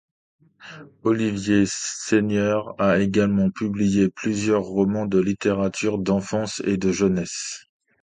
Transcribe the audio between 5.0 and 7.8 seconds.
de littérature d’enfance et de jeunesse.